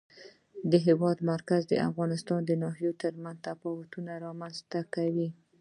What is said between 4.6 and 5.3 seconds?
ته کوي.